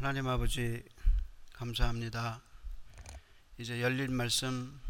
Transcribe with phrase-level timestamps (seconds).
[0.00, 0.82] 하나님 아버지
[1.52, 2.40] 감사합니다.
[3.58, 4.80] 이제 열린 말씀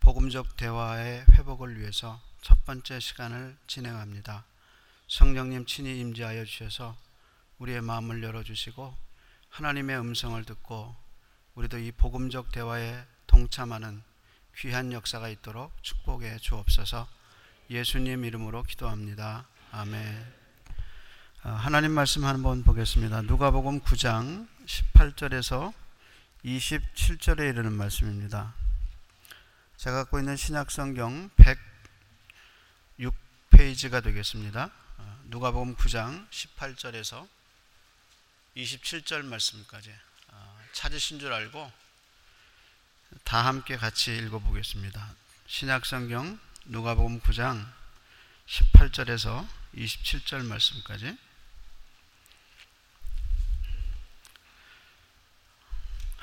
[0.00, 4.44] 복음적 대화의 회복을 위해서 첫 번째 시간을 진행합니다.
[5.06, 6.96] 성령님 친히 임재하여 주셔서
[7.58, 8.92] 우리의 마음을 열어 주시고
[9.50, 10.96] 하나님의 음성을 듣고
[11.54, 14.02] 우리도 이 복음적 대화에 동참하는
[14.56, 17.06] 귀한 역사가 있도록 축복해 주옵소서.
[17.70, 19.46] 예수님 이름으로 기도합니다.
[19.70, 20.37] 아멘.
[21.44, 23.22] 아, 하나님 말씀 한번 보겠습니다.
[23.22, 25.72] 누가복음 9장 18절에서
[26.44, 28.54] 27절에 이르는 말씀입니다.
[29.76, 31.30] 제가 갖고 있는 신약 성경
[32.98, 34.72] 106페이지가 되겠습니다.
[34.96, 37.28] 아, 누가복음 9장 18절에서
[38.56, 39.94] 27절 말씀까지
[40.32, 41.70] 아, 찾으신 줄 알고
[43.22, 45.14] 다 함께 같이 읽어 보겠습니다.
[45.46, 47.64] 신약 성경 누가복음 9장
[48.48, 49.46] 18절에서
[49.76, 51.27] 27절 말씀까지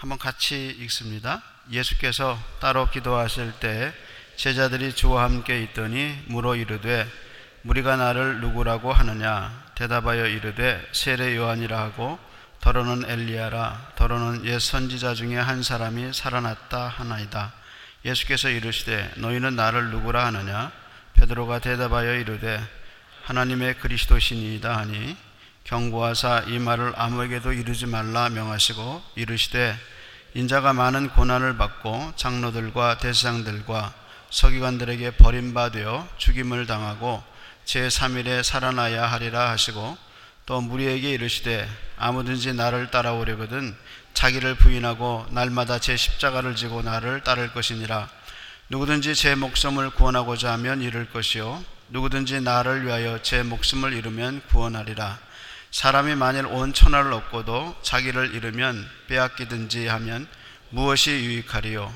[0.05, 1.41] 한번 같이 읽습니다.
[1.71, 3.91] 예수께서 따로 기도하실 때
[4.35, 7.07] 제자들이 주와 함께 있더니 물어 이르되
[7.63, 9.65] 무리가 나를 누구라고 하느냐?
[9.73, 12.19] 대답하여 이르되 세례 요한이라 하고
[12.61, 17.53] 더러는 엘리야라 더러는 옛 선지자 중에 한 사람이 살아났다 하나이다.
[18.05, 20.71] 예수께서 이르시되 너희는 나를 누구라 하느냐?
[21.15, 22.61] 베드로가 대답하여 이르되
[23.23, 25.17] 하나님의 그리스도시니이다 하니
[25.63, 29.75] 경고하사 이 말을 아무에게도 이르지 말라 명하시고 이르시되
[30.37, 33.93] 인자가 많은 고난을 받고 장로들과 대상들과
[34.29, 37.23] 서기관들에게 버림받아 죽임을 당하고
[37.63, 39.97] 제3일에 살아나야 하리라 하시고
[40.45, 43.77] 또 무리에게 이르시되 아무든지 나를 따라오려거든
[44.13, 48.09] 자기를 부인하고 날마다 제 십자가를 지고 나를 따를 것이니라.
[48.67, 51.63] 누구든지 제 목숨을 구원하고자 하면 잃을 것이요.
[51.87, 55.17] 누구든지 나를 위하여 제 목숨을 잃으면 구원하리라
[55.75, 60.25] 사람이 만일 온 천하를 얻고도 자기를 잃으면 빼앗기든지 하면
[60.69, 61.93] 무엇이 유익하리요?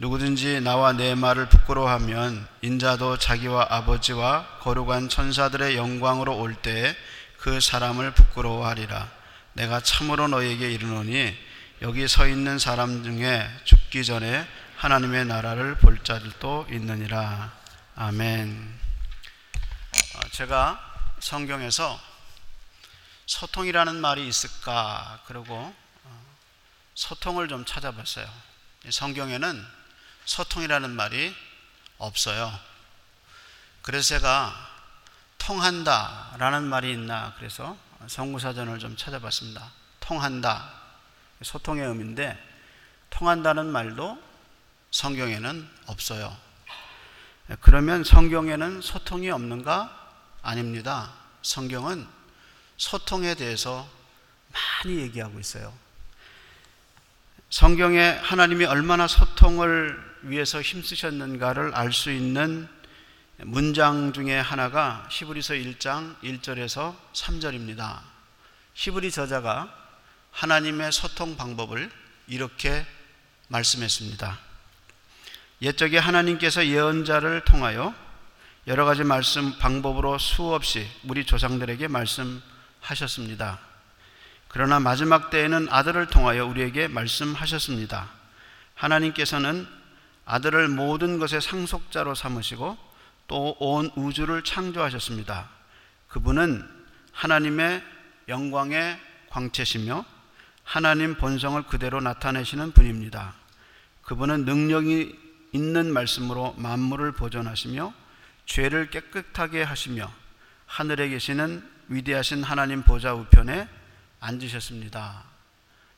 [0.00, 6.96] 누구든지 나와 내 말을 부끄러워하면 인자도 자기와 아버지와 거룩한 천사들의 영광으로 올 때에
[7.38, 9.08] 그 사람을 부끄러워하리라.
[9.52, 11.32] 내가 참으로 너에게 이르노니
[11.82, 17.52] 여기 서 있는 사람 중에 죽기 전에 하나님의 나라를 볼 자들도 있느니라.
[17.94, 18.74] 아멘.
[20.16, 20.80] 어, 제가
[21.20, 22.09] 성경에서
[23.30, 25.20] 소통이라는 말이 있을까?
[25.26, 26.24] 그리고 어,
[26.96, 28.28] 소통을 좀 찾아봤어요.
[28.90, 29.64] 성경에는
[30.24, 31.32] 소통이라는 말이
[31.98, 32.52] 없어요.
[33.82, 34.52] 그래서 제가
[35.38, 37.76] 통한다 라는 말이 있나 그래서
[38.08, 39.70] 성구사전을 좀 찾아봤습니다.
[40.00, 40.68] 통한다.
[41.42, 42.36] 소통의 의미인데
[43.10, 44.20] 통한다는 말도
[44.90, 46.36] 성경에는 없어요.
[47.60, 49.96] 그러면 성경에는 소통이 없는가?
[50.42, 51.12] 아닙니다.
[51.42, 52.19] 성경은
[52.80, 53.86] 소통에 대해서
[54.52, 55.70] 많이 얘기하고 있어요.
[57.50, 62.66] 성경에 하나님이 얼마나 소통을 위해서 힘쓰셨는가를 알 수 있는
[63.36, 68.00] 문장 중에 하나가 히브리서 1장 1절에서 3절입니다.
[68.72, 69.70] 히브리 저자가
[70.30, 71.90] 하나님의 소통 방법을
[72.28, 72.86] 이렇게
[73.48, 74.38] 말씀했습니다.
[75.60, 77.94] 옛적에 하나님께서 예언자를 통하여
[78.66, 82.42] 여러 가지 말씀 방법으로 수없이 우리 조상들에게 말씀
[82.80, 83.58] 하셨습니다.
[84.48, 88.08] 그러나 마지막 때에는 아들을 통하여 우리에게 말씀하셨습니다.
[88.74, 89.66] 하나님께서는
[90.24, 92.76] 아들을 모든 것의 상속자로 삼으시고
[93.26, 95.48] 또 온 우주를 창조하셨습니다.
[96.08, 96.68] 그분은
[97.12, 97.82] 하나님의
[98.28, 98.98] 영광의
[99.28, 100.04] 광채시며
[100.64, 103.34] 하나님 본성을 그대로 나타내시는 분입니다.
[104.02, 105.16] 그분은 능력이
[105.52, 107.92] 있는 말씀으로 만물을 보존하시며
[108.46, 110.12] 죄를 깨끗하게 하시며
[110.66, 113.68] 하늘에 계시는 위대하신 하나님 보좌 우편에
[114.20, 115.24] 앉으셨습니다.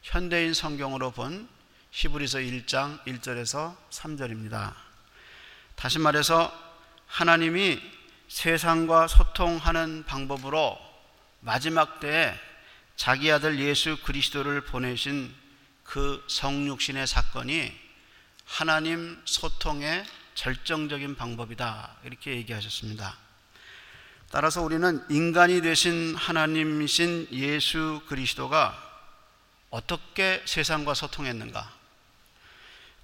[0.00, 1.46] 현대인 성경으로 본
[1.90, 4.74] 히브리서 1장 1절에서 3절입니다.
[5.74, 6.50] 다시 말해서
[7.06, 7.78] 하나님이
[8.26, 10.78] 세상과 소통하는 방법으로
[11.40, 12.34] 마지막 때에
[12.96, 15.34] 자기 아들 예수 그리스도를 보내신
[15.84, 17.70] 그 성육신의 사건이
[18.46, 21.96] 하나님 소통의 절정적인 방법이다.
[22.04, 23.21] 이렇게 얘기하셨습니다.
[24.32, 28.74] 따라서 우리는 인간이 되신 하나님이신 예수 그리스도가
[29.68, 31.70] 어떻게 세상과 소통했는가?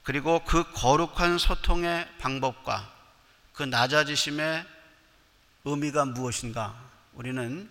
[0.05, 2.91] 그리고 그 거룩한 소통의 방법과
[3.53, 4.65] 그 낮아지심의
[5.67, 6.75] 의미가 무엇인가?
[7.13, 7.71] 우리는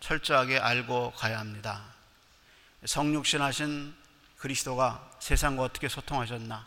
[0.00, 1.84] 철저하게 알고 가야 합니다.
[2.84, 3.94] 성육신 하신
[4.38, 6.66] 그리스도가 세상과 어떻게 소통하셨나?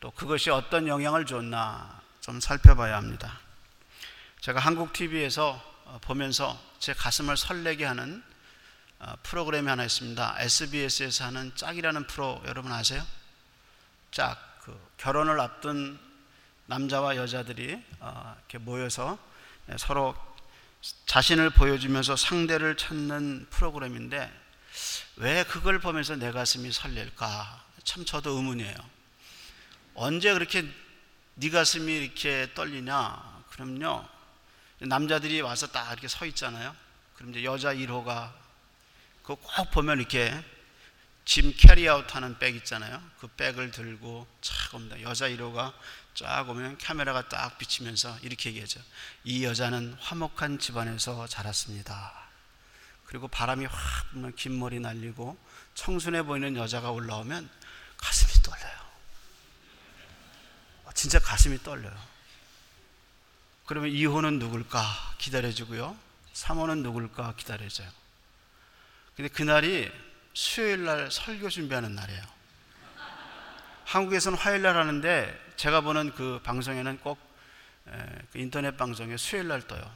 [0.00, 2.00] 또 그것이 어떤 영향을 줬나?
[2.20, 3.45] 좀 살펴봐야 합니다.
[4.40, 8.22] 제가 한국 TV에서 어, 보면서 제 가슴을 설레게 하는
[8.98, 10.36] 어, 프로그램이 하나 있습니다.
[10.38, 13.04] SBS에서 하는 짝이라는 프로 여러분 아세요?
[14.10, 14.44] 짝.
[14.62, 15.98] 그 결혼을 앞둔
[16.66, 19.18] 남자와 여자들이 어, 이렇게 모여서
[19.78, 20.14] 서로
[21.06, 24.32] 자신을 보여주면서 상대를 찾는 프로그램인데
[25.16, 27.64] 왜 그걸 보면서 내 가슴이 설렐까?
[27.84, 28.74] 참 저도 의문이에요.
[29.94, 30.68] 언제 그렇게
[31.34, 33.44] 네 가슴이 이렇게 떨리냐?
[33.50, 34.15] 그럼요.
[34.78, 36.74] 남자들이 와서 딱 이렇게 서 있잖아요.
[37.14, 38.32] 그럼 이제 여자 1호가
[39.22, 40.32] 그거 꼭 보면 이렇게
[41.24, 43.02] 짐 carry out 하는 백 있잖아요.
[43.18, 45.00] 그 백을 들고 쫙 옵니다.
[45.02, 45.72] 여자 1호가
[46.14, 48.80] 쫙 오면 카메라가 딱 비치면서 이렇게 얘기하죠.
[49.24, 52.26] 이 여자는 화목한 집안에서 자랐습니다.
[53.06, 55.36] 그리고 바람이 확 불면 긴 머리 날리고
[55.74, 57.48] 청순해 보이는 여자가 올라오면
[57.96, 58.78] 가슴이 떨려요.
[60.84, 62.15] 어, 진짜 가슴이 떨려요.
[63.66, 64.80] 그러면 2호는 누굴까
[65.18, 65.96] 기다려주고요.
[66.32, 67.88] 3호는 누굴까 기다려줘요.
[69.16, 69.90] 근데 그날이
[70.34, 72.22] 수요일 날 설교 준비하는 날이에요.
[73.86, 77.18] 한국에서는 화요일 날 하는데 제가 보는 그 방송에는 꼭그
[78.34, 79.90] 인터넷 방송에 수요일 날 떠요.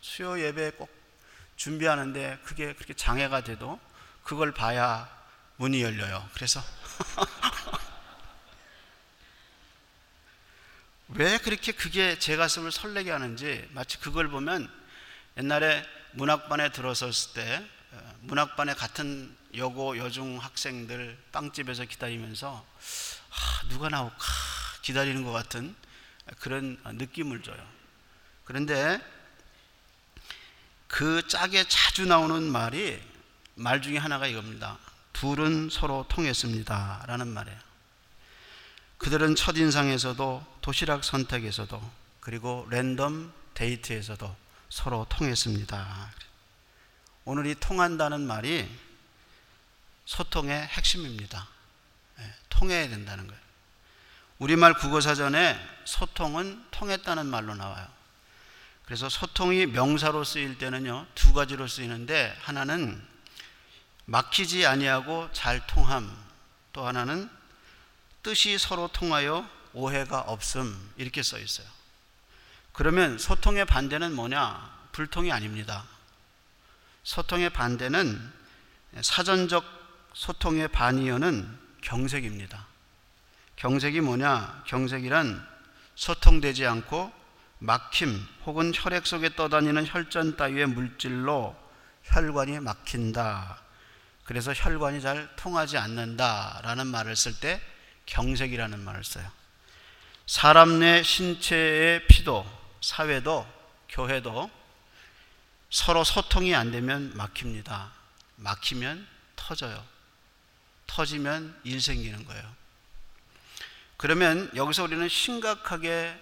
[0.00, 0.90] 수요 예배 꼭
[1.56, 3.80] 준비하는데 그게 그렇게 장애가 돼도
[4.22, 5.08] 그걸 봐야
[5.56, 6.28] 문이 열려요.
[6.34, 6.60] 그래서
[11.14, 14.70] 왜 그렇게 그게 제 가슴을 설레게 하는지 마치 그걸 보면
[15.36, 22.64] 옛날에 문학반에 들어섰을 때 어, 문학반에 같은 여고 여중 학생들 빵집에서 기다리면서
[23.30, 24.16] 아, 누가 나올까
[24.82, 25.74] 기다리는 것 같은
[26.38, 27.60] 그런 느낌을 줘요.
[28.44, 29.00] 그런데
[30.86, 33.02] 그 짝에 자주 나오는 말이
[33.54, 34.78] 말 중에 하나가 이겁니다.
[35.12, 37.04] 둘은 서로 통했습니다.
[37.06, 37.69] 라는 말이에요.
[39.00, 44.36] 그들은 첫인상에서도 도시락 선택에서도 그리고 랜덤 데이트에서도
[44.68, 46.12] 서로 통했습니다.
[47.24, 48.68] 오늘 이 통한다는 말이
[50.04, 51.48] 소통의 핵심입니다.
[52.18, 53.40] 네, 통해야 된다는 거예요.
[54.38, 57.88] 우리말 국어사전에 소통은 통했다는 말로 나와요.
[58.84, 63.02] 그래서 소통이 명사로 쓰일 때는요, 두 가지로 쓰이는데, 하나는
[64.04, 66.14] 막히지 아니하고 잘 통함,
[66.72, 67.30] 또 하나는
[68.22, 71.66] 뜻이 서로 통하여 오해가 없음, 이렇게 써 있어요.
[72.72, 74.78] 그러면 소통의 반대는 뭐냐?
[74.92, 75.84] 불통이 아닙니다.
[77.04, 78.32] 소통의 반대는
[79.00, 79.64] 사전적
[80.12, 82.66] 소통의 반이어는 경색입니다.
[83.56, 84.64] 경색이 뭐냐?
[84.66, 85.46] 경색이란
[85.94, 87.12] 소통되지 않고
[87.58, 91.54] 막힘 혹은 혈액 속에 떠다니는 혈전 따위의 물질로
[92.04, 93.58] 혈관이 막힌다.
[94.24, 97.60] 그래서 혈관이 잘 통하지 않는다라는 말을 쓸때
[98.10, 99.30] 경색이라는 말을 써요.
[100.26, 102.46] 사람 내 신체의 피도
[102.80, 103.46] 사회도
[103.88, 104.50] 교회도
[105.70, 107.92] 서로 소통이 안 되면 막힙니다.
[108.36, 109.84] 막히면 터져요.
[110.86, 112.42] 터지면 일 생기는 거예요.
[113.96, 116.18] 그러면 여기서 우리는 심각하게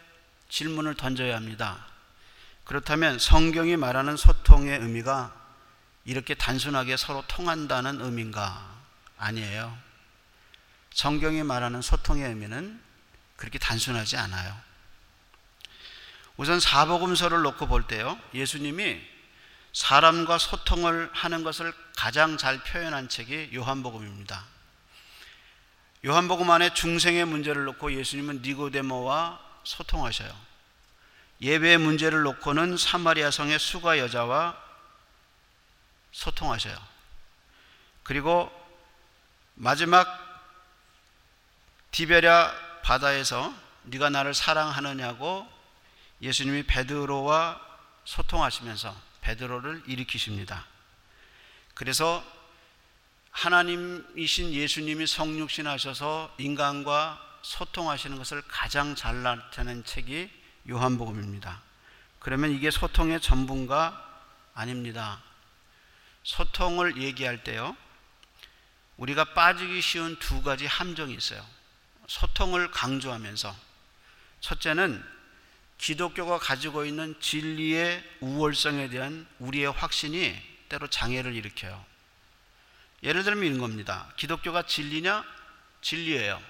[0.50, 1.86] 질문을 던져야 합니다.
[2.64, 5.34] 그렇다면 성경이 말하는 소통의 의미가
[6.04, 8.76] 이렇게 단순하게 서로 통한다는 의미인가?
[9.16, 9.87] 아니에요.
[10.98, 12.82] 성경이 말하는 소통의 의미는
[13.36, 14.60] 그렇게 단순하지 않아요.
[16.36, 18.18] 우선 사복음서를 놓고 볼 때요.
[18.34, 19.00] 예수님이
[19.72, 24.44] 사람과 소통을 하는 것을 가장 잘 표현한 책이 요한복음입니다.
[26.04, 30.36] 요한복음 안에 중생의 문제를 놓고 예수님은 니고데모와 소통하셔요.
[31.40, 34.60] 예배의 문제를 놓고는 사마리아 성의 수가 여자와
[36.10, 36.76] 소통하셔요.
[38.02, 38.50] 그리고
[39.54, 40.27] 마지막
[41.90, 42.52] 디베랴
[42.82, 43.54] 바다에서
[43.84, 45.46] 네가 나를 사랑하느냐고
[46.20, 47.60] 예수님이 베드로와
[48.04, 50.66] 소통하시면서 베드로를 일으키십니다.
[51.74, 52.24] 그래서
[53.30, 60.30] 하나님이신 예수님이 성육신 하셔서 인간과 소통하시는 것을 가장 잘 나타낸 책이
[60.68, 61.62] 요한복음입니다.
[62.18, 64.04] 그러면 이게 소통의 전부인가?
[64.54, 65.22] 아닙니다.
[66.24, 67.76] 소통을 얘기할 때요,
[68.96, 71.44] 우리가 빠지기 쉬운 두 가지 함정이 있어요.
[72.08, 73.54] 소통을 강조하면서,
[74.40, 75.04] 첫째는
[75.76, 80.36] 기독교가 가지고 있는 진리의 우월성에 대한 우리의 확신이
[80.68, 81.84] 때로 장애를 일으켜요.
[83.04, 84.12] 예를 들면 이런 겁니다.
[84.16, 85.24] 기독교가 진리냐?
[85.82, 86.42] 진리예요.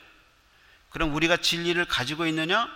[0.90, 2.68] 그럼 우리가 진리를 가지고 있느냐?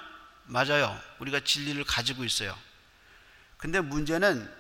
[0.45, 1.01] 맞아요.
[1.21, 2.57] 우리가 진리를 가지고 있어요.
[3.57, 4.53] 근데 문제는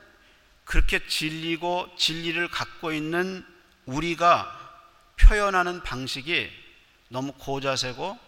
[0.64, 3.44] 그렇게 진리고 진리를 갖고 있는
[3.84, 4.58] 우리가
[5.16, 6.61] 표현하는 방식이
[7.12, 8.18] 너무 고자세고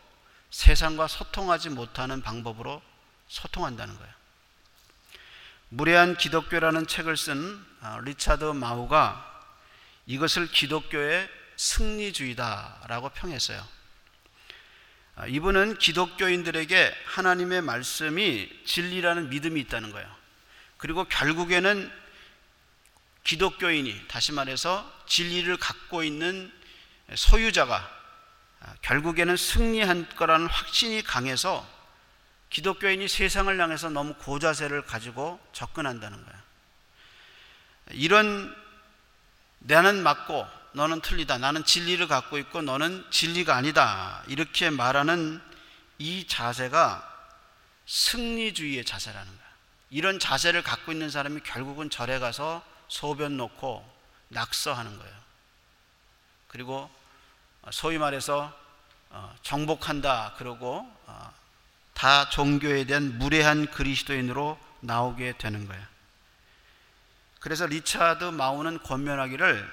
[0.51, 2.81] 세상과 소통하지 못하는 방법으로
[3.29, 4.15] 소통한다는 거예요.
[5.71, 9.43] 무례한 기독교라는 책을 쓴 아, 리차드 마우가
[10.07, 13.67] 이것을 기독교의 승리주의다라고 평했어요.
[15.17, 20.09] 아, 이분은 기독교인들에게 하나님의 말씀이 진리라는 믿음이 있다는 거예요.
[20.77, 21.91] 그리고 결국에는
[23.25, 26.53] 기독교인이 다시 말해서 진리를 갖고 있는
[27.15, 27.94] 소유자가 아,
[28.83, 31.67] 결국에는 승리한 거라는 확신이 강해서
[32.51, 36.39] 기독교인이 세상을 향해서 너무 고자세를 가지고 접근한다는 거예요.
[37.91, 38.55] 이런
[39.59, 41.39] 나는 맞고 너는 틀리다.
[41.39, 44.23] 나는 진리를 갖고 있고 너는 진리가 아니다.
[44.29, 45.41] 이렇게 말하는
[45.99, 47.11] 이 자세가
[47.87, 49.49] 승리주의의 자세라는 거야.
[49.91, 53.89] 이런 자세를 갖고 있는 사람이 결국은 절에 가서 소변 놓고
[54.29, 55.15] 낙서하는 거예요.
[56.49, 56.91] 그리고
[57.71, 58.53] 소위 말해서
[59.11, 61.33] 어, 정복한다 그러고 어,
[61.95, 65.83] 다 종교에 대한 무례한 그리스도인으로 나오게 되는 거예요.
[67.41, 69.71] 그래서 리차드 마우는 권면하기를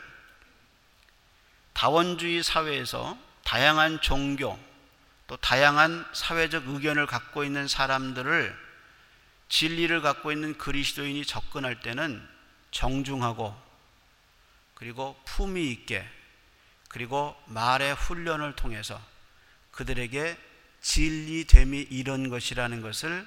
[1.74, 4.60] 다원주의 사회에서 다양한 종교
[5.28, 8.56] 또 다양한 사회적 의견을 갖고 있는 사람들을
[9.50, 12.26] 진리를 갖고 있는 그리스도인이 접근할 때는
[12.72, 13.56] 정중하고
[14.76, 16.08] 그리고 품위 있게
[16.92, 19.02] 그리고 말의 훈련을 통해서
[19.72, 20.38] 그들에게
[20.82, 23.26] 진리됨이 이런 것이라는 것을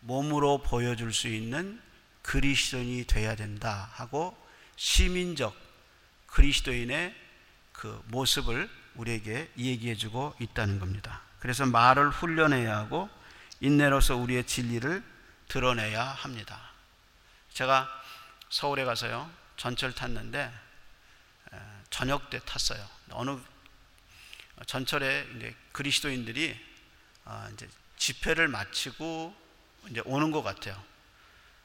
[0.00, 1.80] 몸으로 보여줄 수 있는
[2.22, 4.36] 그리스도인이 되어야 된다 하고
[4.74, 5.54] 시민적
[6.26, 7.14] 그리스도인의
[7.72, 11.22] 그 모습을 우리에게 얘기해 주고 있다는 겁니다.
[11.38, 13.08] 그래서 말을 훈련해야 하고
[13.60, 15.04] 인내로서 우리의 진리를
[15.46, 16.60] 드러내야 합니다.
[17.52, 17.88] 제가
[18.50, 20.52] 서울에 가서요 전철 탔는데
[21.90, 22.88] 저녁 때 탔어요.
[23.10, 23.38] 어느
[24.66, 26.58] 전철에 이제 그리스도인들이
[27.24, 29.34] 아, 이제 집회를 마치고
[29.90, 30.82] 이제 오는 것 같아요.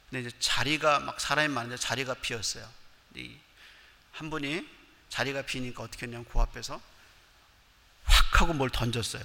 [0.09, 2.67] 근데 이제 자리가 막 사람이 많은데 자리가 비었어요.
[4.11, 4.67] 한 분이
[5.09, 6.81] 자리가 비니까 어떻게 했냐면 그 앞에서
[8.03, 9.23] 확 하고 뭘 던졌어요.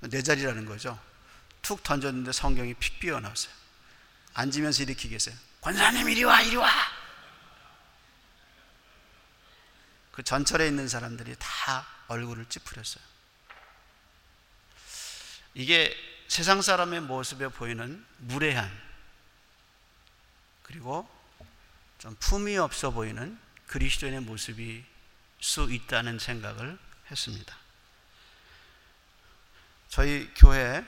[0.00, 0.98] 내 자리라는 거죠.
[1.60, 3.52] 툭 던졌는데 성경이 픽 비어 나왔어요.
[4.34, 5.36] 앉으면서 계세요.
[5.60, 6.68] 권사님 이리 와, 이리 와.
[10.12, 13.02] 그 전철에 있는 사람들이 다 얼굴을 찌푸렸어요.
[15.54, 15.94] 이게
[16.28, 18.70] 세상 사람의 모습에 보이는 무례한
[20.62, 21.08] 그리고
[21.98, 24.84] 좀 품위 없어 보이는 그리스도인의 모습이
[25.40, 26.78] 수 있다는 생각을
[27.10, 27.56] 했습니다.
[29.88, 30.84] 저희 교회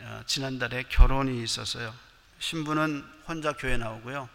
[0.00, 1.94] 어, 지난 달에 결혼이 있었어요.
[2.38, 4.28] 신부는 혼자 교회 나오고요.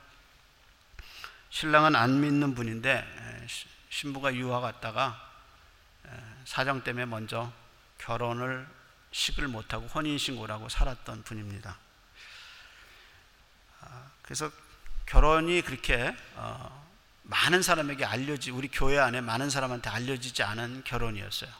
[1.51, 3.05] 신랑은 안 믿는 분인데
[3.91, 5.29] 신부가 유학 갔다가
[6.45, 7.51] 사정 때문에 먼저
[7.99, 8.67] 결혼을
[9.11, 11.77] 식을 못하고 혼인신고라고 살았던 분입니다.
[13.81, 14.49] 아, 그래서
[15.05, 16.89] 결혼이 그렇게 어,
[17.23, 21.51] 많은 사람에게 알려지 우리 교회 안에 많은 사람한테 알려지지 않은 결혼이었어요.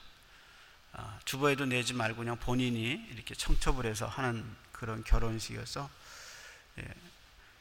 [0.94, 5.90] 아, 주부에도 내지 말고 그냥 본인이 이렇게 청첩을 해서 하는 그런 결혼식이어서
[6.80, 6.94] 예,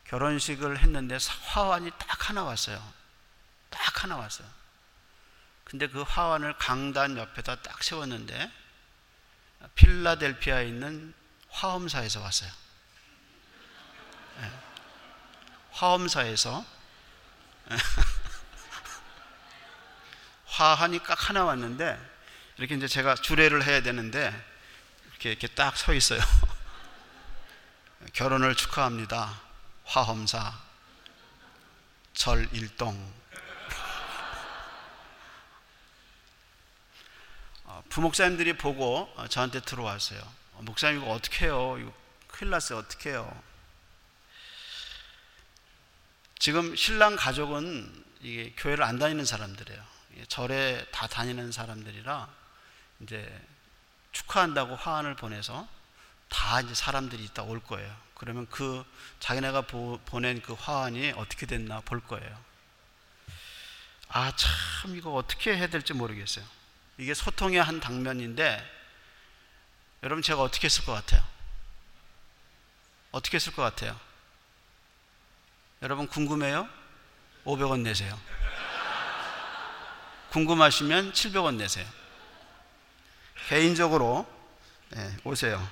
[0.04, 2.80] 결혼식을 했는데 화환이 딱 하나 왔어요.
[3.68, 4.59] 딱 하나 왔어요.
[5.70, 8.50] 근데 그 화환을 강단 옆에다 딱 세웠는데
[9.76, 11.14] 필라델피아에 있는
[11.48, 12.50] 화엄사에서 왔어요.
[14.40, 14.50] 예,
[15.70, 16.64] 화엄사에서
[20.46, 21.96] 화환이 딱 하나 왔는데
[22.56, 24.34] 이렇게 이제 제가 주례를 해야 되는데
[25.10, 26.20] 이렇게 이렇게 딱 서 있어요.
[28.12, 29.40] 결혼을 축하합니다.
[29.84, 30.52] 화엄사
[32.14, 33.19] 절일동
[37.90, 40.20] 부목사님들이 보고 저한테 들어왔어요.
[40.54, 41.76] 어, 목사님 이거 어떻게 해요?
[41.78, 41.92] 이거
[42.28, 42.78] 큰일 났어요.
[42.78, 43.42] 어떻게 해요?
[46.38, 49.82] 지금 신랑 가족은 이게 교회를 안 다니는 사람들이에요.
[50.28, 52.28] 절에 다 다니는 사람들이라
[53.00, 53.40] 이제
[54.12, 55.68] 축하한다고 화환을 보내서
[56.28, 57.94] 다 이제 사람들이 있다 올 거예요.
[58.14, 58.84] 그러면 그
[59.18, 62.38] 자기네가 보, 보낸 그 화환이 어떻게 됐나 볼 거예요.
[64.08, 66.44] 아, 참, 이거 어떻게 해야 될지 모르겠어요.
[67.00, 68.62] 이게 소통의 한 당면인데,
[70.02, 71.26] 여러분 제가 어떻게 했을 것 같아요?
[73.10, 73.98] 어떻게 했을 것 같아요?
[75.80, 76.68] 여러분 궁금해요?
[77.46, 78.20] 500원 내세요.
[80.28, 81.88] 궁금하시면 700원 내세요.
[83.48, 84.30] 개인적으로
[84.90, 85.70] 네, 오세요.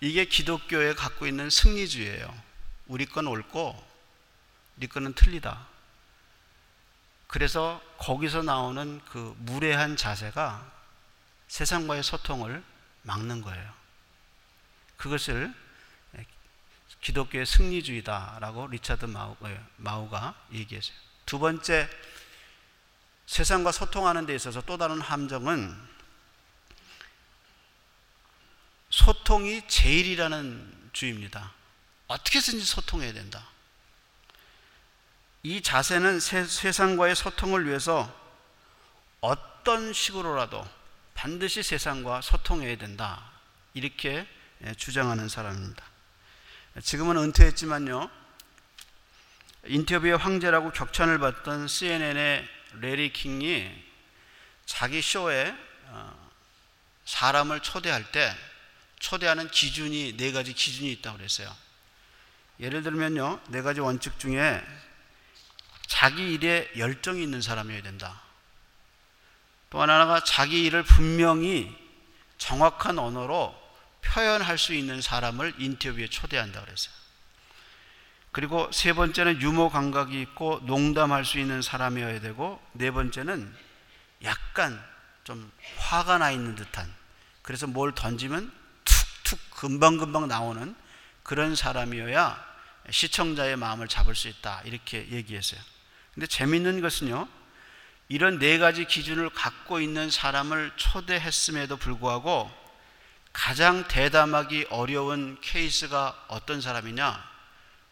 [0.00, 2.42] 이게 기독교에 갖고 있는 승리주의예요.
[2.86, 3.84] 우리 건 옳고
[4.76, 5.73] 네 거는 틀리다.
[7.34, 10.70] 그래서 거기서 나오는 그 무례한 자세가
[11.48, 12.62] 세상과의 소통을
[13.02, 13.74] 막는 거예요.
[14.96, 15.52] 그것을
[17.00, 20.96] 기독교의 승리주의다라고 리차드 마우, 가 얘기했어요.
[21.26, 21.90] 두 번째,
[23.26, 25.76] 세상과 소통하는 데 있어서 또 다른 함정은
[28.90, 31.52] 소통이 제일이라는 주의입니다.
[32.06, 33.44] 어떻게 든지 소통해야 된다.
[35.46, 38.10] 이 자세는 세, 세상과의 소통을 위해서
[39.20, 40.66] 어떤 식으로라도
[41.12, 43.30] 반드시 세상과 소통해야 된다.
[43.74, 44.26] 이렇게
[44.64, 45.84] 예, 주장하는 사람입니다.
[46.82, 48.10] 지금은 은퇴했지만요.
[49.66, 52.48] 인터뷰의 황제라고 격찬을 받던 CNN의
[52.80, 53.70] 레리 킹이
[54.64, 55.54] 자기 쇼에
[55.88, 56.30] 어,
[57.04, 58.34] 사람을 초대할 때
[58.98, 61.54] 초대하는 기준이 네 가지 기준이 있다고 그랬어요.
[62.60, 64.64] 예를 들면요, 네 가지 원칙 중에
[65.94, 68.20] 자기 일에 열정이 있는 사람이어야 된다.
[69.70, 71.72] 또 하나가 자기 일을 분명히
[72.36, 73.54] 정확한 언어로
[74.02, 76.92] 표현할 수 있는 사람을 인터뷰에 초대한다 그랬어요.
[78.32, 83.54] 그리고 세 번째는 유머 감각이 있고 농담할 수 있는 사람이어야 되고 네 번째는
[84.24, 84.84] 약간
[85.22, 86.92] 좀 화가 나 있는 듯한
[87.42, 90.74] 그래서 뭘 던지면 툭툭 금방금방 나오는
[91.22, 92.44] 그런 사람이어야
[92.90, 95.60] 시청자의 마음을 잡을 수 있다 이렇게 얘기했어요.
[96.14, 97.28] 근데 재밌는 것은요.
[98.08, 102.50] 이런 네 가지 기준을 갖고 있는 사람을 초대했음에도 불구하고
[103.32, 107.32] 가장 대담하기 어려운 케이스가 어떤 사람이냐?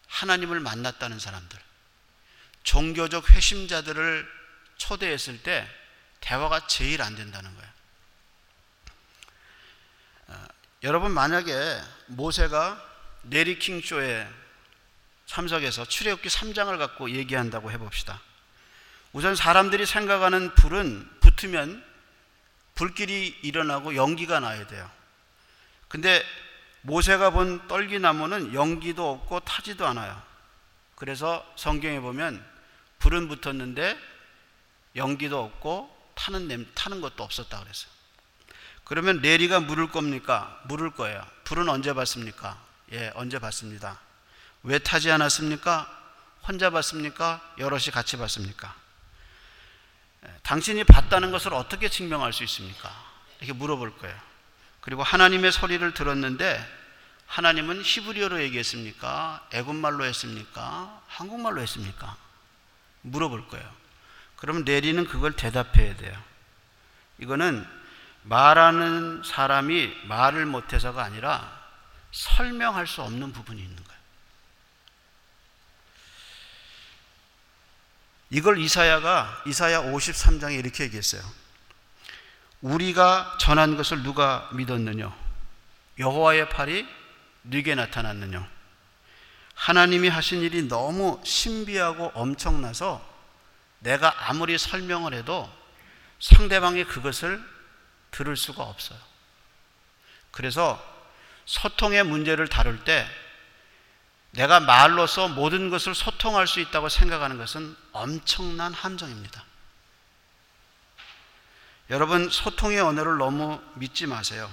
[0.07, 1.59] 하나님을 만났다는 사람들.
[2.63, 4.25] 종교적 회심자들을
[4.77, 5.67] 초대했을 때
[6.21, 7.71] 대화가 제일 안 된다는 거예요.
[10.27, 10.47] 어,
[10.83, 12.91] 여러분 만약에 모세가
[13.23, 14.27] 네리킹 쇼에
[15.33, 18.21] 참석해서 출애굽기 3장을 갖고 얘기한다고 해봅시다.
[19.13, 21.83] 우선 사람들이 생각하는 불은 붙으면
[22.75, 24.89] 불길이 일어나고 연기가 나야 돼요.
[25.87, 26.23] 근데
[26.81, 30.21] 모세가 본 떨기나무는 연기도 없고 타지도 않아요.
[30.95, 32.45] 그래서 성경에 보면
[32.99, 33.97] 불은 붙었는데
[34.95, 37.91] 연기도 없고 타는 냄 타는 것도 없었다 그랬어요.
[38.83, 40.61] 그러면 내리가 물을 겁니까?
[40.65, 41.25] 물을 거예요.
[41.45, 42.61] 불은 언제 봤습니까?
[42.91, 43.99] 예, 언제 봤습니다.
[44.63, 45.89] 왜 타지 않았습니까?
[46.47, 47.41] 혼자 봤습니까?
[47.57, 48.73] 여럿이 같이 봤습니까?
[50.43, 52.89] 당신이 봤다는 것을 어떻게 증명할 수 있습니까?
[53.39, 54.17] 이렇게 물어볼 거예요.
[54.81, 56.83] 그리고 하나님의 소리를 들었는데
[57.27, 59.47] 하나님은 히브리어로 얘기했습니까?
[59.51, 61.01] 애굽말로 했습니까?
[61.07, 62.15] 한국말로 했습니까?
[63.01, 63.69] 물어볼 거예요.
[64.35, 66.21] 그러면 내리는 그걸 대답해야 돼요.
[67.17, 67.65] 이거는
[68.23, 71.61] 말하는 사람이 말을 못해서가 아니라
[72.11, 73.82] 설명할 수 없는 부분이 있는 거예요.
[78.33, 81.21] 이걸 이사야가 이사야 53장에 이렇게 얘기했어요.
[82.61, 85.15] 우리가 전한 것을 누가 믿었느냐?
[85.99, 86.87] 여호와의 팔이
[87.43, 88.49] 네게 나타났느냐?
[89.53, 93.07] 하나님이 하신 일이 너무 신비하고 엄청나서
[93.77, 95.47] 내가 아무리 설명을 해도
[96.19, 97.39] 상대방이 그것을
[98.09, 98.97] 들을 수가 없어요.
[100.31, 100.83] 그래서
[101.45, 103.05] 소통의 문제를 다룰 때
[104.33, 109.43] 내가 말로서 모든 것을 소통할 수 있다고 생각하는 것은 엄청난 함정입니다.
[111.89, 114.49] 여러분, 소통의 언어를 너무 믿지 마세요.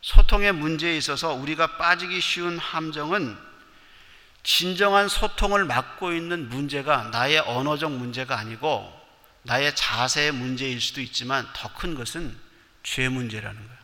[0.00, 3.36] 소통의 문제에 있어서 우리가 빠지기 쉬운 함정은
[4.42, 8.92] 진정한 소통을 막고 있는 문제가 나의 언어적 문제가 아니고
[9.42, 12.38] 나의 자세의 문제일 수도 있지만 더 큰 것은
[12.82, 13.83] 죄 문제라는 거예요.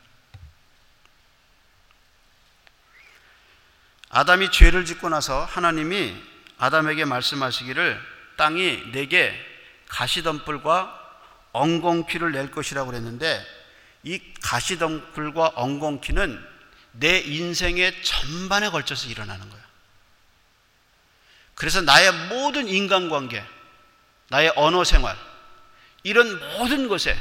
[4.11, 6.15] 아담이 죄를 짓고 나서 하나님이
[6.59, 8.01] 아담에게 말씀하시기를
[8.37, 9.35] 땅이 내게
[9.89, 10.99] 가시덤불과
[11.53, 13.45] 엉겅퀴를 낼 것이라고 그랬는데
[14.03, 16.49] 이 가시덤불과 엉겅퀴는
[16.93, 19.65] 내 인생의 전반에 걸쳐서 일어나는 거예요.
[21.55, 23.45] 그래서 나의 모든 인간관계,
[24.29, 25.17] 나의 언어 생활,
[26.03, 27.17] 이런 모든 것에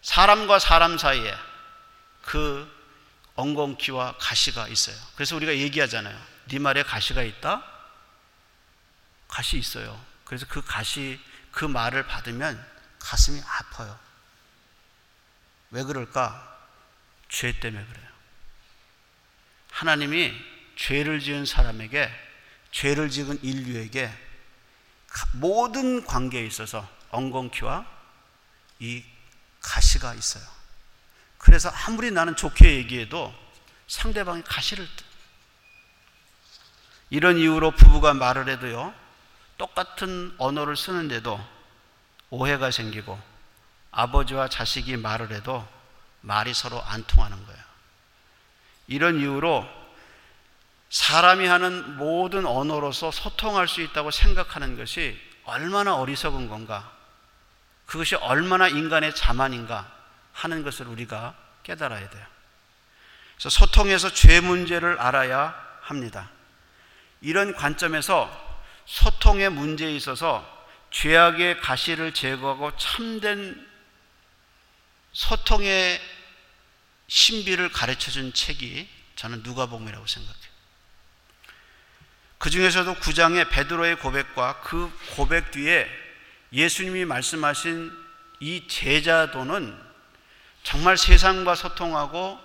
[0.00, 1.34] 사람과 사람 사이에
[2.22, 2.68] 그
[3.34, 4.96] 엉겅퀴와 가시가 있어요.
[5.14, 6.18] 그래서 우리가 얘기하잖아요.
[6.48, 7.64] 네 말에 가시가 있다?
[9.28, 9.98] 가시 있어요.
[10.24, 12.64] 그래서 그 가시, 그 말을 받으면
[12.98, 13.98] 가슴이 아파요.
[15.70, 16.50] 왜 그럴까?
[17.28, 18.08] 죄 때문에 그래요.
[19.70, 20.34] 하나님이
[20.76, 22.10] 죄를 지은 사람에게,
[22.70, 24.12] 죄를 지은 인류에게
[25.32, 27.86] 모든 관계에 있어서 엉겅퀴와
[28.80, 29.04] 이
[29.60, 30.44] 가시가 있어요.
[31.42, 33.34] 그래서 아무리 나는 좋게 얘기해도
[33.88, 35.04] 상대방이 가시를 뜯.
[37.10, 38.94] 이런 이유로 부부가 말을 해도요,
[39.58, 41.44] 똑같은 언어를 쓰는데도
[42.30, 43.20] 오해가 생기고
[43.90, 45.68] 아버지와 자식이 말을 해도
[46.20, 47.60] 말이 서로 안 통하는 거예요.
[48.86, 49.68] 이런 이유로
[50.90, 56.92] 사람이 하는 모든 언어로서 소통할 수 있다고 생각하는 것이 얼마나 어리석은 건가?
[57.86, 59.91] 그것이 얼마나 인간의 자만인가
[60.32, 62.26] 하는 것을 우리가 깨달아야 돼요.
[63.36, 66.30] 그래서 소통에서 죄 문제를 알아야 합니다.
[67.20, 68.30] 이런 관점에서
[68.84, 70.46] 소통의 문제에 있어서
[70.90, 73.68] 죄악의 가시를 제거하고 참된
[75.12, 76.00] 소통의
[77.06, 80.52] 신비를 가르쳐 준 책이 저는 누가복음이라고 생각해요.
[82.38, 85.88] 그 중에서도 9장의 베드로의 고백과 그 고백 뒤에
[86.52, 87.92] 예수님이 말씀하신
[88.40, 89.91] 이 제자도는
[90.62, 92.38] 정말 세상과 소통하고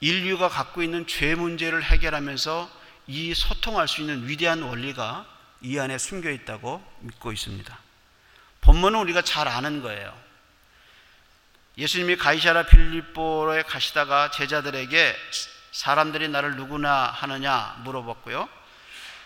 [0.00, 2.70] 인류가 갖고 있는 죄 문제를 해결하면서
[3.06, 5.26] 이 소통할 수 있는 위대한 원리가
[5.60, 7.78] 이 안에 숨겨 있다고 믿고 있습니다.
[8.62, 10.12] 본문은 우리가 잘 아는 거예요.
[11.78, 15.16] 예수님이 가이사라 빌립보에 가시다가 제자들에게
[15.72, 18.48] 사람들이 나를 누구나 하느냐 물어봤고요.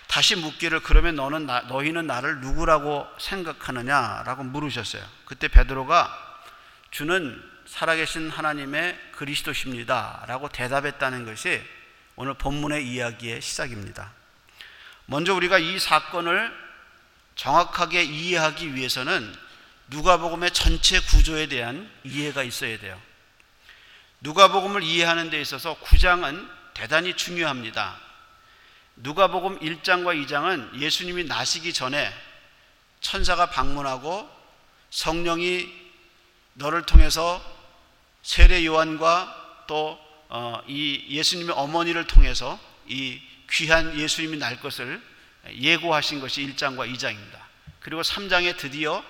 [0.07, 5.03] 다시 묻기를 그러면 너는 나, 너희는 나를 누구라고 생각하느냐라고 물으셨어요.
[5.25, 6.43] 그때 베드로가
[6.91, 11.63] 주는 살아계신 하나님의 그리스도십니다 라고 대답했다는 것이
[12.15, 14.13] 오늘 본문의 이야기의 시작입니다.
[15.07, 16.53] 먼저 우리가 이 사건을
[17.35, 19.35] 정확하게 이해하기 위해서는
[19.89, 23.01] 누가복음의 전체 구조에 대한 이해가 있어야 돼요.
[24.21, 27.97] 누가복음을 이해하는 데 있어서 9장은 대단히 중요합니다.
[28.97, 32.13] 누가복음 1장과 2장은 예수님이 나시기 전에
[33.01, 34.29] 천사가 방문하고
[34.91, 35.71] 성령이
[36.55, 37.56] 너를 통해서
[38.27, 39.97] 세례 요한과 또이
[40.31, 42.59] 어, 예수님의 어머니를 통해서
[42.89, 45.01] 이 귀한 예수님이 날 것을
[45.49, 47.39] 예고하신 것이 1장과 2장입니다.
[47.79, 49.05] 그리고 3장에 드디어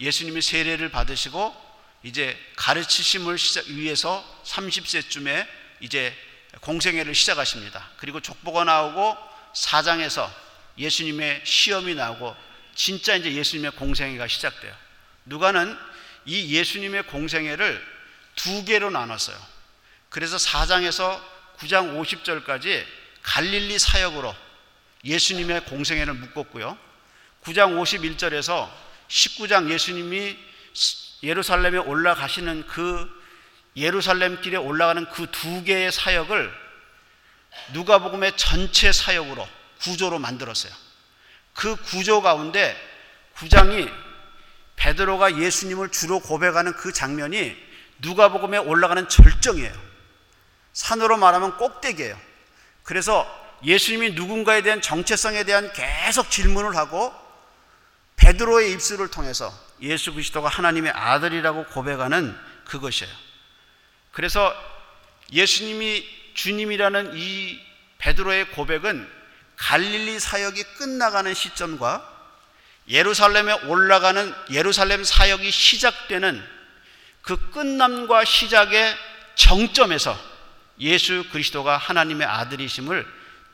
[0.00, 1.54] 예수님이 세례를 받으시고
[2.02, 3.36] 이제 가르치심을
[3.76, 5.46] 위해서 30세쯤에
[5.80, 6.16] 이제
[6.62, 7.90] 공생애를 시작하십니다.
[7.98, 9.18] 그리고 족보가 나오고
[9.54, 10.30] 4장에서
[10.78, 12.34] 예수님의 시험이 나오고
[12.74, 14.74] 진짜 이제 예수님의 공생애가 시작돼요.
[15.26, 15.76] 누가는
[16.24, 17.91] 이 예수님의 공생애를
[18.34, 19.36] 두 개로 나눴어요.
[20.08, 21.20] 그래서 4장에서
[21.58, 22.84] 9장 50절까지
[23.22, 24.34] 갈릴리 사역으로
[25.04, 26.76] 예수님의 공생애를 묶었고요.
[27.44, 28.70] 9장 51절에서
[29.08, 30.38] 19장 예수님이
[31.22, 33.22] 예루살렘에 올라가시는 그
[33.76, 36.52] 예루살렘 길에 올라가는 그 두 개의 사역을
[37.72, 39.48] 누가복음의 전체 사역으로
[39.80, 40.72] 구조로 만들었어요.
[41.52, 42.76] 그 구조 가운데
[43.36, 43.92] 9장이
[44.76, 47.71] 베드로가 예수님을 주로 고백하는 그 장면이
[48.02, 49.72] 누가복음에 올라가는 절정이에요.
[50.72, 52.18] 산으로 말하면 꼭대기예요.
[52.82, 53.26] 그래서
[53.64, 57.14] 예수님이 누군가에 대한 정체성에 대한 계속 질문을 하고
[58.16, 63.12] 베드로의 입술을 통해서 예수 그리스도가 하나님의 아들이라고 고백하는 그것이에요.
[64.10, 64.54] 그래서
[65.32, 67.60] 예수님이 주님이라는 이
[67.98, 69.08] 베드로의 고백은
[69.56, 72.08] 갈릴리 사역이 끝나가는 시점과
[72.88, 76.61] 예루살렘에 올라가는 예루살렘 사역이 시작되는
[77.22, 78.96] 그 끝남과 시작의
[79.36, 80.18] 정점에서
[80.80, 83.06] 예수 그리스도가 하나님의 아들이심을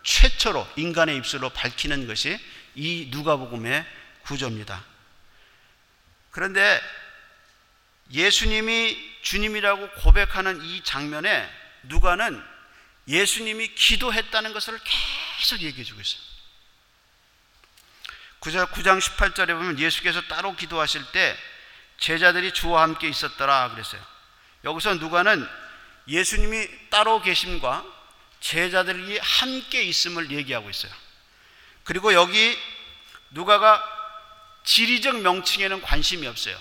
[0.02, 2.38] 최초로 인간의 입술로 밝히는 것이
[2.74, 3.85] 이 누가복음의
[4.22, 4.85] 구조입니다.
[6.31, 6.81] 그런데
[8.12, 11.48] 예수님이 주님이라고 고백하는 이 장면에
[11.85, 12.42] 누가는
[13.07, 14.78] 예수님이 기도했다는 것을
[15.38, 16.22] 계속 얘기해 주고 있어요.
[18.40, 21.37] 9장 18절에 보면 예수께서 따로 기도하실 때
[21.99, 24.01] 제자들이 주와 함께 있었더라 그랬어요.
[24.65, 25.49] 여기서 누가는
[26.07, 27.85] 예수님이 따로 계심과
[28.41, 30.93] 제자들이 함께 있음을 얘기하고 있어요.
[31.85, 32.57] 그리고 여기
[33.31, 33.83] 누가가
[34.65, 36.59] 지리적 명칭에는 관심이 없어요.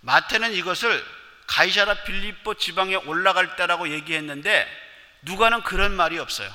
[0.00, 1.04] 마태는 이것을
[1.46, 4.66] 가이사라 빌립보 지방에 올라갈 때라고 얘기했는데
[5.22, 6.52] 누가는 그런 말이 없어요.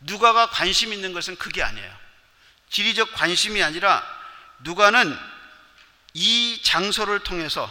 [0.00, 2.04] 누가가 관심 있는 것은 그게 아니에요.
[2.68, 4.04] 지리적 관심이 아니라
[4.60, 5.16] 누가는
[6.14, 7.70] 이 장소를 통해서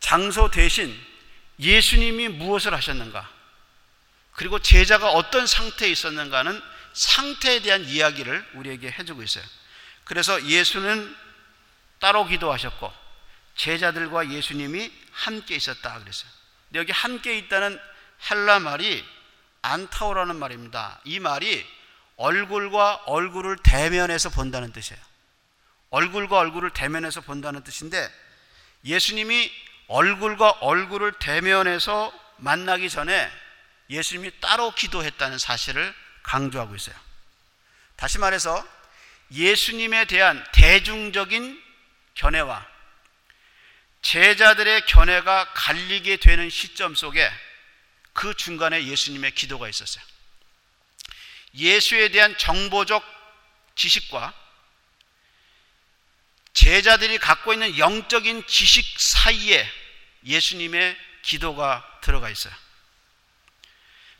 [0.00, 0.98] 장소 대신
[1.58, 3.28] 예수님이 무엇을 하셨는가
[4.32, 6.60] 그리고 제자가 어떤 상태에 있었는가는
[6.92, 9.44] 상태에 대한 이야기를 우리에게 해주고 있어요.
[10.04, 11.14] 그래서 예수는
[12.00, 12.92] 따로 기도하셨고
[13.54, 16.30] 제자들과 예수님이 함께 있었다 그랬어요.
[16.74, 17.78] 여기 함께 있다는
[18.30, 19.04] 헬라 말이
[19.62, 21.00] 안타오라는 말입니다.
[21.04, 21.66] 이 말이
[22.16, 25.09] 얼굴과 얼굴을 대면해서 본다는 뜻이에요.
[25.90, 28.10] 얼굴과 얼굴을 대면해서 본다는 뜻인데
[28.84, 29.52] 예수님이
[29.88, 33.30] 얼굴과 얼굴을 대면해서 만나기 전에
[33.90, 36.94] 예수님이 따로 기도했다는 사실을 강조하고 있어요.
[37.96, 38.66] 다시 말해서
[39.32, 41.62] 예수님에 대한 대중적인
[42.14, 42.66] 견해와
[44.02, 47.30] 제자들의 견해가 갈리게 되는 시점 속에
[48.12, 50.02] 그 중간에 예수님의 기도가 있었어요.
[51.54, 53.04] 예수에 대한 정보적
[53.74, 54.32] 지식과
[56.60, 59.66] 제자들이 갖고 있는 영적인 지식 사이에
[60.26, 62.52] 예수님의 기도가 들어가 있어요.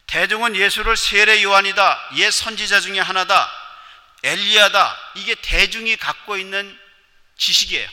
[0.07, 3.53] 대중은 예수를 세례 요한이다, 옛 선지자 중에 하나다,
[4.22, 6.79] 엘리야다, 이게 대중이 갖고 있는
[7.37, 7.87] 지식이에요.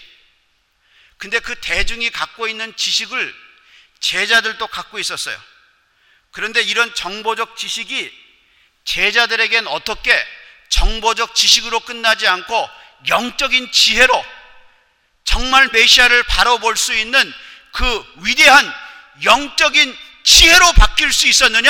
[1.17, 3.35] 근데 그 대중이 갖고 있는 지식을
[3.99, 5.37] 제자들도 갖고 있었어요.
[6.31, 8.13] 그런데 이런 정보적 지식이
[8.85, 10.25] 제자들에겐 어떻게
[10.69, 12.69] 정보적 지식으로 끝나지 않고
[13.09, 14.36] 영적인 지혜로
[15.27, 17.33] 정말 메시아를 바로 볼수 있는
[17.73, 18.73] 그 위대한
[19.25, 21.69] 영적인 지혜로 바뀔 수 있었느냐?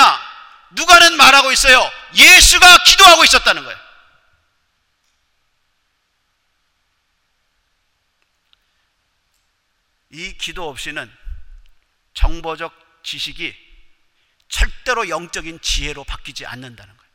[0.71, 1.91] 누가는 말하고 있어요.
[2.13, 3.79] 예수가 기도하고 있었다는 거예요.
[10.11, 11.11] 이 기도 없이는
[12.13, 12.71] 정보적
[13.03, 13.55] 지식이
[14.49, 17.06] 절대로 영적인 지혜로 바뀌지 않는다는 거예요.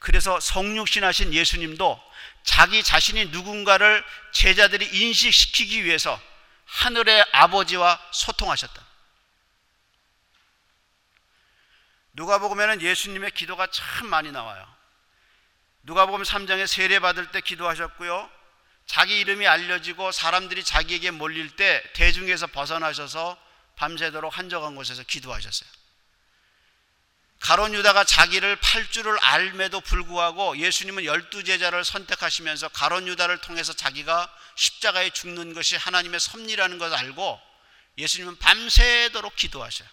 [0.00, 2.02] 그래서 성육신하신 예수님도
[2.42, 6.20] 자기 자신이 누군가를 제자들이 인식시키기 위해서
[6.64, 8.86] 하늘의 아버지와 소통하셨다.
[12.14, 14.66] 누가 보면 예수님의 기도가 참 많이 나와요.
[15.82, 18.30] 누가 보면 3장에 세례 받을 때 기도하셨고요.
[18.86, 23.38] 자기 이름이 알려지고 사람들이 자기에게 몰릴 때 대중에서 벗어나셔서
[23.76, 25.79] 밤새도록 한적한 곳에서 기도하셨어요.
[27.40, 34.32] 가론 유다가 자기를 팔 줄을 알매도 불구하고 예수님은 열두 제자를 선택하시면서 가론 유다를 통해서 자기가
[34.56, 37.40] 십자가에 죽는 것이 하나님의 섭리라는 것을 알고
[37.96, 39.88] 예수님은 밤새도록 기도하셔요.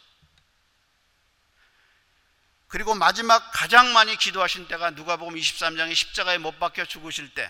[2.68, 7.50] 그리고 마지막 가장 많이 기도하신 때가 누가복음 23장에 십자가에 못 박혀 죽으실 때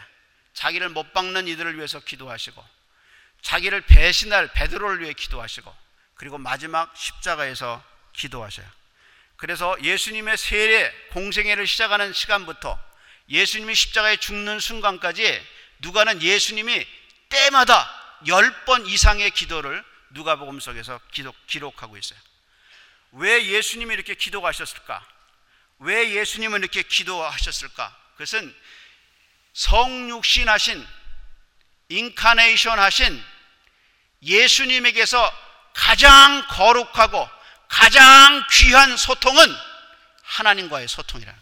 [0.54, 2.64] 자기를 못 박는 이들을 위해서 기도하시고
[3.42, 5.76] 자기를 배신할 베드로를 위해 기도하시고
[6.14, 7.84] 그리고 마지막 십자가에서
[8.14, 8.77] 기도하셔요.
[9.38, 12.80] 그래서 예수님의 세례 공생애를 시작하는 시간부터
[13.30, 15.42] 예수님이 십자가에 죽는 순간까지
[15.80, 16.86] 누가는 예수님이
[17.30, 17.94] 때마다
[18.28, 22.20] 열 번 이상의 기도를 누가복음 속에서 기록, 기록하고 있어요.
[23.12, 25.06] 왜 예수님이 이렇게 기도하셨을까?
[25.80, 27.96] 왜 예수님은 이렇게 기도하셨을까?
[28.14, 28.56] 그것은
[29.54, 30.88] 성육신 하신
[31.90, 33.24] 인카네이션 하신
[34.24, 35.34] 예수님에게서
[35.74, 37.30] 가장 거룩하고
[37.68, 39.56] 가장 귀한 소통은
[40.24, 41.34] 하나님과의 소통이라.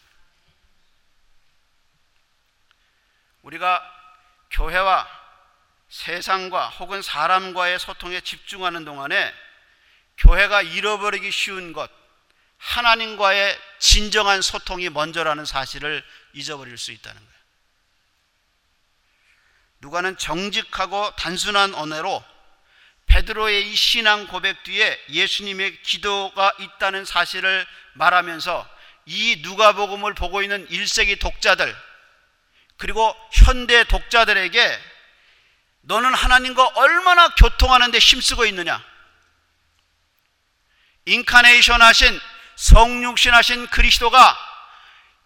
[3.44, 3.92] 우리가
[4.52, 5.08] 교회와
[5.90, 9.34] 세상과 혹은 사람과의 소통에 집중하는 동안에
[10.18, 11.92] 교회가 잃어버리기 쉬운 것,
[12.58, 17.36] 하나님과의 진정한 소통이 먼저라는 사실을 잊어버릴 수 있다는 거예요.
[19.82, 22.24] 누가는 정직하고 단순한 언어로
[23.08, 28.68] 베드로의 이 신앙 고백 뒤에 예수님의 기도가 있다는 사실을 말하면서
[29.06, 31.76] 이 누가복음을 보고 있는 1세기 독자들
[32.78, 34.80] 그리고 현대 독자들에게
[35.82, 38.84] 너는 하나님과 얼마나 교통하는 데 힘쓰고 있느냐?
[41.06, 42.20] 인카네이션 하신
[42.56, 44.38] 성육신 하신 그리스도가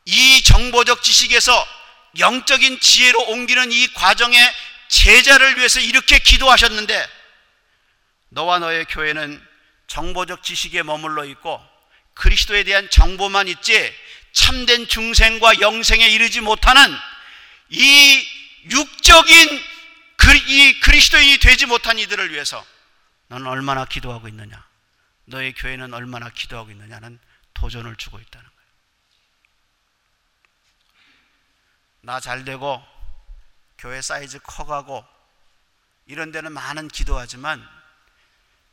[0.06, 1.68] 이 정보적 지식에서
[2.18, 4.38] 영적인 지혜로 옮기는 이 과정에
[4.90, 7.19] 제자를 위해서 이렇게 기도하셨는데
[8.30, 9.46] 너와 너의 교회는
[9.88, 11.64] 정보적 지식에 머물러 있고
[12.14, 13.94] 그리스도에 대한 정보만 있지
[14.32, 16.96] 참된 중생과 영생에 이르지 못하는
[17.70, 18.28] 이
[18.70, 19.70] 육적인
[20.48, 22.64] 이 그리스도인이 되지 못한 이들을 위해서
[23.30, 24.64] 너는 얼마나 기도하고 있느냐?
[25.26, 27.20] 너의 교회는 얼마나 기도하고 있느냐는
[27.54, 28.70] 도전을 주고 있다는 거예요.
[32.02, 32.84] 나 잘 되고
[33.78, 35.06] 교회 사이즈 커가고
[36.06, 37.68] 이런 데는 많은 기도하지만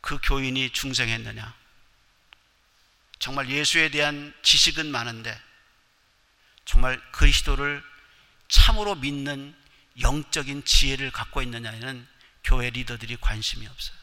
[0.06, 1.52] 그 교인이 중생했느냐?
[3.18, 5.36] 정말 예수에 대한 지식은 많은데
[6.64, 7.82] 정말 그리스도를
[8.46, 9.52] 참으로 믿는
[10.00, 12.06] 영적인 지혜를 갖고 있느냐에는
[12.44, 13.98] 교회 리더들이 관심이 없어요.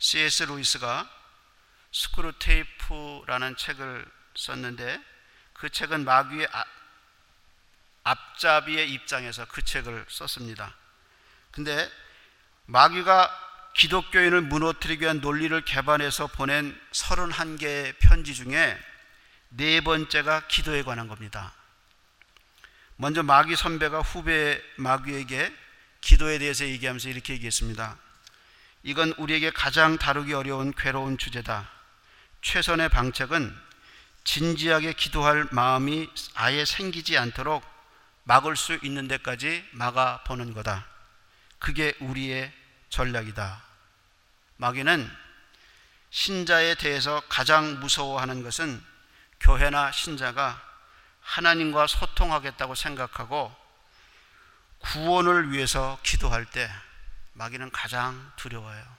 [0.00, 0.42] C.S.
[0.42, 1.08] 루이스가
[1.92, 5.00] 스크루 테이프라는 책을 썼는데
[5.52, 6.64] 그 책은 마귀의 아,
[8.02, 10.74] 앞잡이의 입장에서 그 책을 썼습니다.
[11.52, 11.88] 근데
[12.66, 13.30] 마귀가
[13.74, 18.78] 기독교인을 무너뜨리기 위한 논리를 개발해서 보낸 31개의 편지 중에
[19.50, 21.52] 네 번째가 기도에 관한 겁니다.
[22.96, 25.54] 먼저 마귀 선배가 후배 마귀에게
[26.00, 27.96] 기도에 대해서 얘기하면서 이렇게 얘기했습니다.
[28.82, 31.68] 이건 우리에게 가장 다루기 어려운 괴로운 주제다.
[32.40, 33.54] 최선의 방책은
[34.24, 37.64] 진지하게 기도할 마음이 아예 생기지 않도록
[38.24, 40.95] 막을 수 있는 데까지 막아 보는 거다.
[41.58, 42.52] 그게 우리의
[42.90, 43.62] 전략이다.
[44.56, 45.10] 마귀는
[46.10, 48.82] 신자에 대해서 가장 무서워하는 것은
[49.40, 50.62] 교회나 신자가
[51.20, 53.54] 하나님과 소통하겠다고 생각하고
[54.78, 56.70] 구원을 위해서 기도할 때
[57.32, 58.96] 마귀는 가장 두려워요.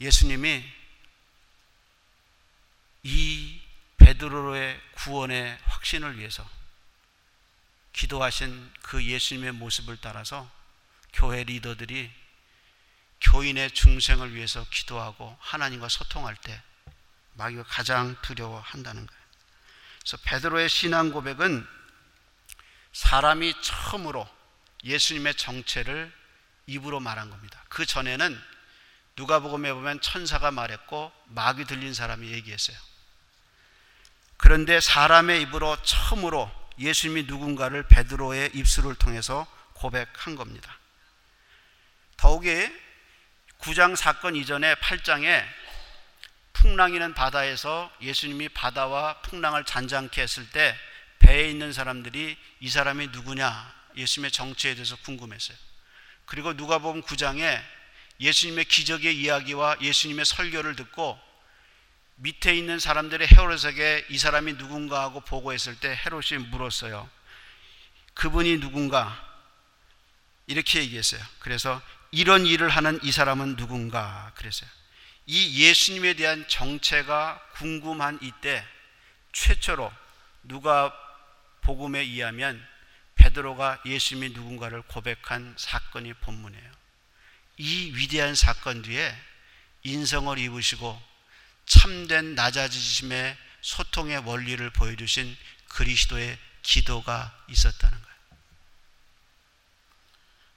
[0.00, 0.64] 예수님이
[3.04, 3.60] 이
[3.98, 6.48] 베드로의 구원의 확신을 위해서
[7.92, 10.50] 기도하신 그 예수님의 모습을 따라서
[11.12, 12.10] 교회 리더들이
[13.20, 16.60] 교인의 중생을 위해서 기도하고 하나님과 소통할 때
[17.34, 19.22] 마귀가 가장 두려워한다는 거예요.
[20.00, 21.66] 그래서 베드로의 신앙 고백은
[22.92, 24.28] 사람이 처음으로
[24.84, 26.12] 예수님의 정체를
[26.66, 27.64] 입으로 말한 겁니다.
[27.68, 28.40] 그 전에는
[29.16, 32.76] 누가복음에 보면 천사가 말했고 마귀 들린 사람이 얘기했어요.
[34.36, 40.78] 그런데 사람의 입으로 처음으로 예수님이 누군가를 베드로의 입술을 통해서 고백한 겁니다.
[42.16, 42.50] 더욱이
[43.58, 45.44] 9장 사건 이전에 8장에
[46.52, 50.76] 풍랑이는 바다에서 예수님이 바다와 풍랑을 잔잔케 했을 때
[51.18, 55.56] 배에 있는 사람들이 이 사람이 누구냐 예수님의 정체에 대해서 궁금했어요.
[56.26, 57.60] 그리고 누가복음 9장에
[58.20, 61.18] 예수님의 기적의 이야기와 예수님의 설교를 듣고
[62.16, 67.08] 밑에 있는 사람들이 헤롯에게 이 사람이 누군가 하고 보고했을 때 헤롯이 물었어요.
[68.14, 69.28] 그분이 누군가?
[70.46, 71.22] 이렇게 얘기했어요.
[71.38, 74.32] 그래서 이런 일을 하는 이 사람은 누군가?
[74.34, 74.68] 그랬어요.
[75.26, 78.64] 이 예수님에 대한 정체가 궁금한 이때
[79.32, 79.90] 최초로
[80.42, 80.92] 누가
[81.62, 82.64] 복음에 의하면
[83.14, 86.72] 베드로가 예수님이 누군가를 고백한 사건이 본문이에요.
[87.58, 89.14] 이 위대한 사건 뒤에
[89.84, 91.00] 인성을 입으시고
[91.66, 95.36] 참된 낮아지심의 소통의 원리를 보여주신
[95.68, 98.16] 그리스도의 기도가 있었다는 거예요.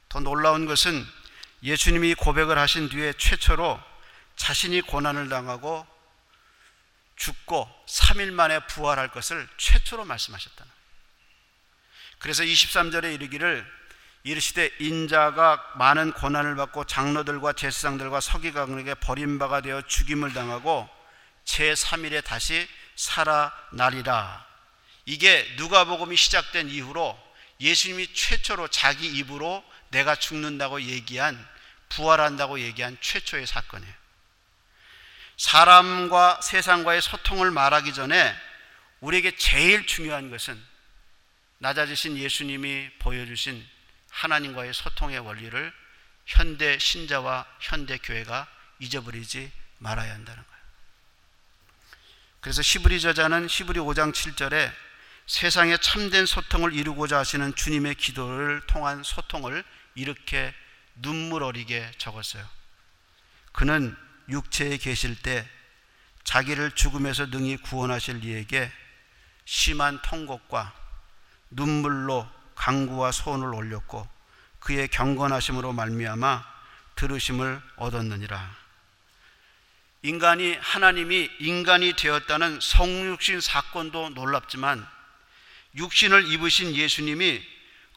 [0.10, 1.06] 더 놀라운 것은
[1.64, 3.82] 예수님이 고백을 하신 뒤에 최초로
[4.36, 5.88] 자신이 고난을 당하고
[7.16, 10.76] 죽고 3일 만에 부활할 것을 최초로 말씀하셨다는 거예요.
[12.20, 13.66] 그래서 23절에 이르기를
[14.24, 20.90] 이르시되 인자가 많은 고난을 받고 장로들과 제사장들과 서기관에게 버림바가 되어 죽임을 당하고
[21.46, 24.46] 제3일에 다시 살아나리라.
[25.06, 27.24] 이게 누가복음이 시작된 이후로
[27.60, 31.48] 예수님이 최초로 자기 입으로 내가 죽는다고 얘기한
[31.90, 33.94] 부활한다고 얘기한 최초의 사건이에요.
[35.38, 38.36] 사람과 세상과의 소통을 말하기 전에
[39.02, 40.62] 우리에게 제일 중요한 것은
[41.60, 43.66] 낮아지신 예수님이 보여주신
[44.10, 45.74] 하나님과의 소통의 원리를
[46.26, 48.48] 현대 신자와 현대 교회가
[48.80, 50.55] 잊어버리지 말아야 한다는 거예요.
[52.46, 54.72] 그래서 시브리 저자는 시브리 5장 7절에
[55.26, 59.64] 세상에 참된 소통을 이루고자 하시는 주님의 기도를 통한 소통을
[59.96, 60.54] 이렇게
[60.94, 62.48] 눈물 어리게 적었어요.
[63.52, 63.98] 그는
[64.30, 65.50] 육체에 계실 때
[66.24, 68.72] 자기를 죽음에서 능히 구원하실 이에게
[69.46, 70.72] 심한 통곡과
[71.50, 74.08] 눈물로 강구와 소원을 올렸고
[74.60, 76.46] 그의 경건하심으로 말미암아
[76.96, 78.65] 들으심을 얻었느니라.
[80.06, 84.88] 인간이 하나님이 인간이 되었다는 성육신 사건도 놀랍지만
[85.78, 87.44] 육신을 입으신 예수님이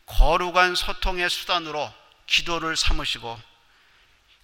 [0.06, 1.92] 거룩한 소통의 수단으로
[2.26, 3.38] 기도를 삼으시고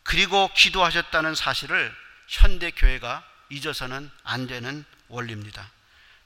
[0.03, 1.90] 그리고 기도하셨다는 사실을
[2.29, 5.70] 현대 교회가 잊어서는 안 되는 원리입니다.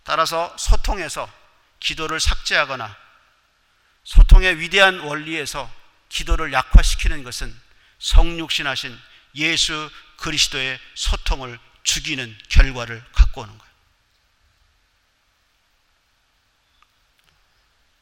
[0.02, 1.32] 따라서 소통에서
[1.78, 2.96] 기도를 삭제하거나
[4.02, 5.72] 소통의 위대한 원리에서
[6.08, 7.54] 기도를 약화시키는 것은
[8.00, 8.98] 성육신하신
[9.36, 13.72] 예수 그리스도의 소통을 죽이는 결과를 갖고 오는 거예요.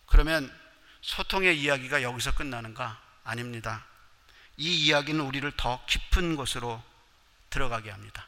[0.07, 0.61] 그러면
[1.02, 3.00] 소통의 이야기가 여기서 끝나는가?
[3.24, 3.85] 아닙니다.
[4.57, 6.83] 이 이야기는 우리를 더 깊은 곳으로
[7.50, 8.26] 들어가게 합니다.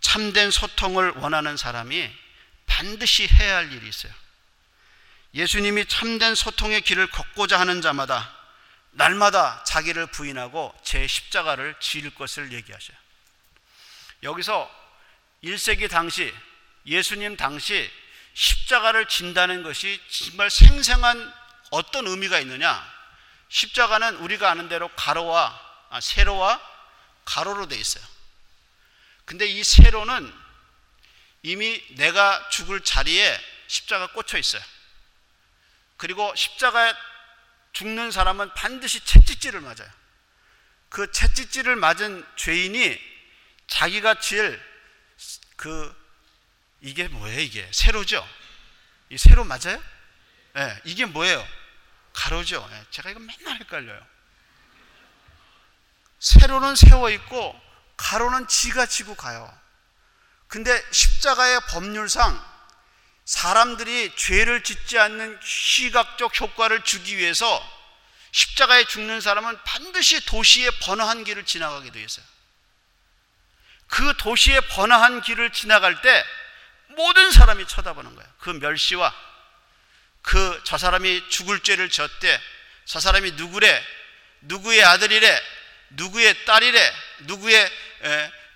[0.00, 2.10] 참된 소통을 원하는 사람이
[2.66, 4.12] 반드시 해야 할 일이 있어요.
[5.34, 8.32] 예수님이 참된 소통의 길을 걷고자 하는 자마다
[8.96, 12.96] 날마다 자기를 부인하고 제 십자가를 지을 것을 얘기하셔요.
[14.22, 14.70] 여기서
[15.44, 16.34] 1세기 당시
[16.86, 17.90] 예수님 당시
[18.32, 21.34] 십자가를 진다는 것이 정말 생생한
[21.70, 22.94] 어떤 의미가 있느냐?
[23.48, 26.60] 십자가는 우리가 아는 대로 가로와 아, 세로와
[27.24, 28.04] 가로로 돼 있어요.
[29.24, 30.32] 근데 이 세로는
[31.42, 34.62] 이미 내가 죽을 자리에 십자가 꽂혀 있어요.
[35.96, 36.94] 그리고 십자가에
[37.76, 39.90] 죽는 사람은 반드시 채찍질을 맞아요.
[40.88, 42.98] 그 채찍질을 맞은 죄인이
[43.66, 44.58] 자기가 지을
[45.56, 45.94] 그
[46.80, 48.26] 이게 뭐예요 이게 세로죠?
[49.10, 49.82] 이 세로 맞아요?
[50.56, 51.46] 예, 네, 이게 뭐예요?
[52.14, 52.66] 가로죠.
[52.70, 54.06] 네, 제가 이거 맨날 헷갈려요.
[56.18, 57.60] 세로는 세워 있고
[57.98, 59.52] 가로는 지가 지고 가요.
[60.48, 62.42] 근데 십자가의 법률상
[63.26, 67.76] 사람들이 죄를 짓지 않는 시각적 효과를 주기 위해서
[68.30, 72.24] 십자가에 죽는 사람은 반드시 도시의 번화한 길을 지나가게 되어 있어요.
[73.88, 76.24] 그 도시의 번화한 길을 지나갈 때
[76.88, 78.32] 모든 사람이 쳐다보는 거예요.
[78.38, 79.14] 그 멸시와
[80.22, 82.40] 그 저 사람이 죽을 죄를 졌대.
[82.84, 83.84] 저 사람이 누구래?
[84.42, 85.42] 누구의 아들이래?
[85.90, 86.94] 누구의 딸이래?
[87.20, 87.70] 누구의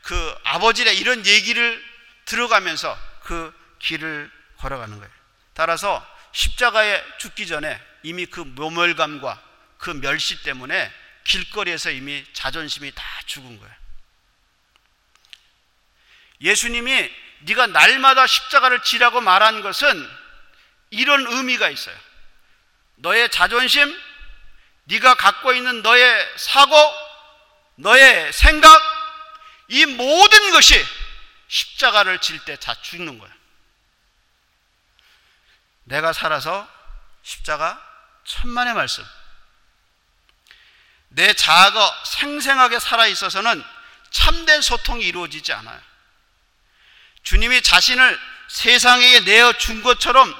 [0.02, 0.92] 그 아버지래?
[0.94, 1.84] 이런 얘기를
[2.24, 4.30] 들어가면서 그 길을
[4.60, 5.12] 걸어가는 거예요.
[5.54, 9.42] 따라서 십자가에 죽기 전에 이미 그 모멸감과
[9.78, 10.92] 그 멸시 때문에
[11.24, 13.74] 길거리에서 이미 자존심이 다 죽은 거예요.
[16.40, 20.10] 예수님이 네가 날마다 십자가를 지라고 말한 것은
[20.90, 21.96] 이런 의미가 있어요.
[22.96, 23.98] 너의 자존심,
[24.84, 26.74] 네가 갖고 있는 너의 사고,
[27.76, 28.70] 너의 생각,
[29.68, 30.74] 이 모든 것이
[31.48, 33.39] 십자가를 질 때 다 죽는 거예요.
[35.90, 36.68] 내가 살아서
[37.22, 37.80] 십자가
[38.24, 39.04] 천만의 말씀.
[41.08, 43.62] 내 자아가 생생하게 살아 있어서는
[44.10, 45.80] 참된 소통이 이루어지지 않아요.
[47.24, 48.18] 주님이 자신을
[48.48, 50.32] 세상에 내어 준 것처럼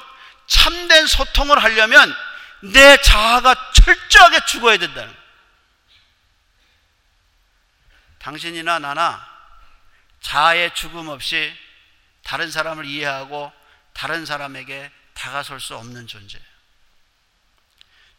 [0.46, 2.14] 참된 소통을 하려면
[2.61, 5.14] 내 자아가 철저하게 죽어야 된다는
[8.20, 9.28] 당신이나 나나
[10.20, 11.53] 자아의 죽음 없이
[12.22, 13.53] 다른 사람을 이해하고
[13.94, 16.44] 다른 사람에게 다가설 수 없는 존재예요.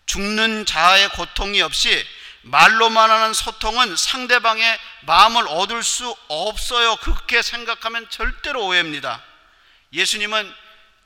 [0.06, 2.08] 죽는 자아의 고통이 없이
[2.44, 6.96] 말로만 하는 소통은 상대방의 마음을 얻을 수 없어요.
[6.98, 9.24] 그렇게 생각하면 절대로 오해입니다.
[9.94, 10.54] 예수님은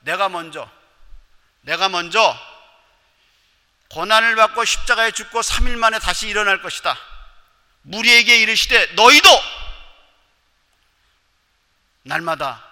[0.00, 0.70] 내가 먼저,
[1.62, 2.38] 내가 먼저
[3.88, 6.98] 고난을 받고 십자가에 죽고 3일 만에 다시 일어날 것이다.
[7.82, 9.28] 무리에게 이르시되 너희도
[12.02, 12.62] 날마다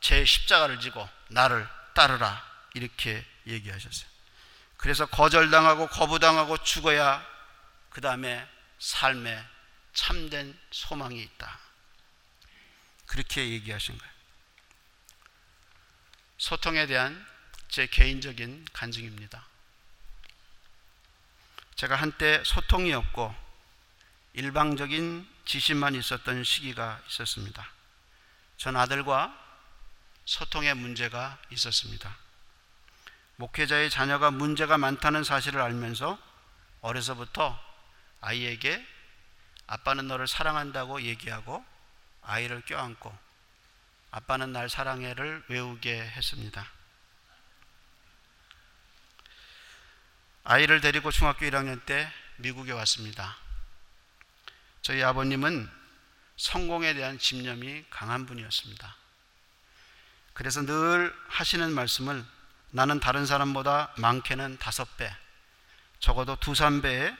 [0.00, 2.53] 제 십자가를 지고 나를 따르라.
[2.74, 4.08] 이렇게 얘기하셨어요.
[4.76, 7.26] 그래서 거절당하고 거부당하고 죽어야
[7.90, 8.46] 그 다음에
[8.78, 9.42] 삶에
[9.94, 11.58] 참된 소망이 있다.
[13.06, 14.12] 그렇게 얘기하신 거예요.
[16.36, 17.26] 소통에 대한
[17.68, 19.46] 제 개인적인 간증입니다.
[21.76, 23.34] 제가 한때 소통이 없고
[24.34, 27.68] 일방적인 지시만 있었던 시기가 있었습니다.
[28.56, 29.40] 전 아들과
[30.24, 32.23] 소통에 문제가 있었습니다.
[33.36, 36.18] 목회자의 자녀가 문제가 많다는 사실을 알면서
[36.80, 37.58] 어려서부터
[38.20, 38.84] 아이에게
[39.66, 41.64] 아빠는 너를 사랑한다고 얘기하고
[42.22, 43.16] 아이를 껴안고
[44.10, 46.66] 아빠는 날 사랑해를 외우게 했습니다.
[50.44, 53.36] 아이를 데리고 중학교 1학년 때 미국에 왔습니다.
[54.82, 55.68] 저희 아버님은
[56.36, 58.96] 성공에 대한 집념이 강한 분이었습니다.
[60.34, 62.24] 그래서 늘 하시는 말씀을
[62.74, 65.08] 나는 다른 사람보다 많게는 다섯 배,
[66.00, 67.16] 적어도 두, 삼 배의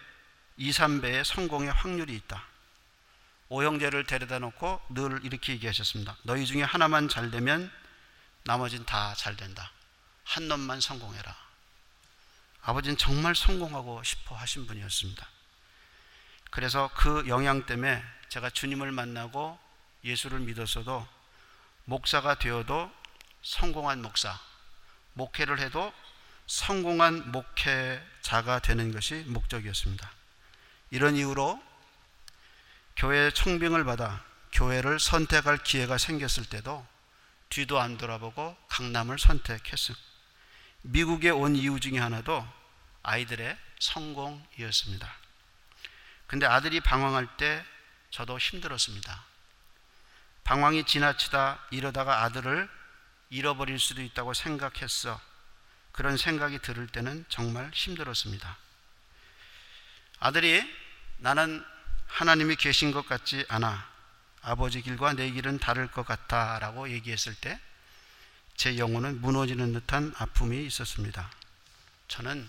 [0.57, 2.44] 2, 3배의 성공의 확률이 있다.
[3.50, 6.16] 오형제를 데려다 놓고 늘 이렇게 얘기하셨습니다.
[6.24, 7.70] 너희 중에 하나만 잘 되면
[8.42, 9.70] 나머진 다 잘 된다.
[10.24, 11.36] 한 놈만 성공해라.
[12.62, 15.24] 아버지는 정말 성공하고 싶어 하신 분이었습니다.
[16.50, 19.57] 그래서 그 영향 때문에 제가 주님을 만나고
[20.02, 21.07] 예수를 믿었어도
[21.84, 22.90] 목사가 되어도
[23.42, 24.36] 성공한 목사,
[25.14, 25.92] 목회를 해도
[26.46, 30.10] 성공한 목회자가 되는 것이 목적이었습니다.
[30.90, 31.62] 이런 이유로
[32.96, 36.86] 교회 청빙을 받아 교회를 선택할 기회가 생겼을 때도
[37.48, 40.04] 뒤도 안 돌아보고 강남을 선택했습니다.
[40.82, 42.46] 미국에 온 이유 중에 하나도
[43.02, 45.12] 아이들의 성공이었습니다.
[46.26, 47.64] 근데 아들이 방황할 때
[48.10, 49.24] 저도 힘들었습니다.
[50.44, 52.68] 방황이 지나치다 이러다가 아들을
[53.30, 55.20] 잃어버릴 수도 있다고 생각했어.
[55.92, 58.56] 그런 생각이 들을 때는 정말 힘들었습니다.
[60.20, 60.62] 아들이
[61.18, 61.64] 나는
[62.06, 63.88] 하나님이 계신 것 같지 않아.
[64.42, 66.58] 아버지 길과 내 길은 다를 것 같아.
[66.58, 67.60] 라고 얘기했을 때
[68.56, 71.30] 제 영혼은 무너지는 듯한 아픔이 있었습니다.
[72.08, 72.48] 저는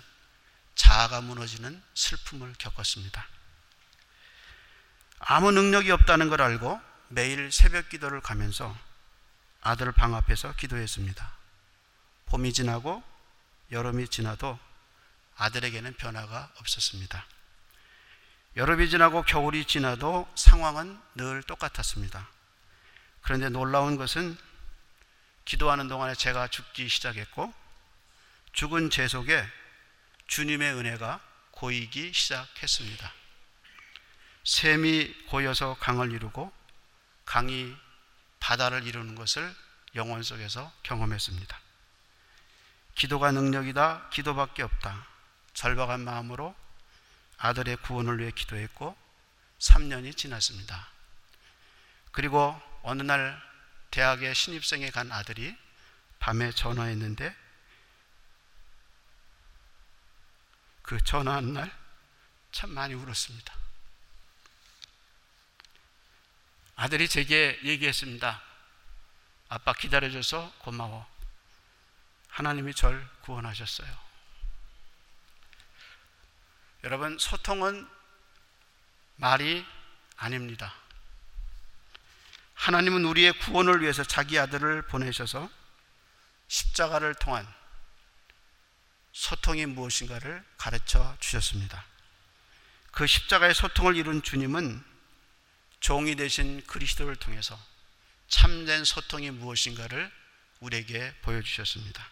[0.75, 3.27] 자아가 무너지는 슬픔을 겪었습니다.
[5.19, 8.77] 아무 능력이 없다는 걸 알고 매일 새벽 기도를 가면서
[9.65, 11.33] 아들 방 앞에서 기도했습니다.
[12.27, 13.03] 봄이 지나고
[13.71, 14.59] 여름이 지나도
[15.37, 17.25] 아들에게는 변화가 없었습니다.
[18.57, 22.29] 여름이 지나고 겨울이 지나도 상황은 늘 똑같았습니다.
[23.21, 24.37] 그런데 놀라운 것은
[25.45, 27.51] 기도하는 동안에 제가 죽기 시작했고
[28.53, 29.43] 죽은 제 속에
[30.27, 33.11] 주님의 은혜가 고이기 시작했습니다.
[34.43, 36.53] 샘이 고여서 강을 이루고
[37.25, 37.75] 강이
[38.45, 39.51] 바다를 이루는 것을
[39.95, 41.59] 영혼 속에서 경험했습니다.
[42.93, 44.09] 기도가 능력이다.
[44.11, 45.07] 기도밖에 없다.
[45.55, 46.55] 절박한 마음으로
[47.37, 48.95] 아들의 구원을 위해 기도했고
[49.57, 50.87] 3년이 지났습니다.
[52.11, 53.41] 그리고 어느 날
[53.89, 55.57] 대학에 신입생에 간 아들이
[56.19, 57.35] 밤에 전화했는데
[60.83, 61.85] 그 전화한 날
[62.55, 63.53] 참 많이 울었습니다.
[66.75, 68.41] 아들이 제게 얘기했습니다.
[69.49, 71.07] 아빠 기다려줘서 고마워.
[72.27, 74.05] 하나님이 절 구원하셨어요.
[76.83, 77.87] 여러분, 소통은
[79.15, 79.65] 말이
[80.17, 80.73] 아닙니다.
[82.55, 85.49] 하나님은 우리의 구원을 위해서 자기 아들을 보내셔서
[86.47, 87.47] 십자가를 통한
[89.13, 91.85] 소통이 무엇인가를 가르쳐 주셨습니다.
[92.91, 94.94] 그 십자가의 소통을 이룬 주님은
[95.79, 97.59] 종이 되신 그리스도를 통해서
[98.27, 100.11] 참된 소통이 무엇인가를
[100.59, 102.09] 우리에게 보여주셨습니다.